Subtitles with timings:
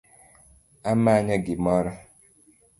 [0.91, 1.91] Amanyo gimiro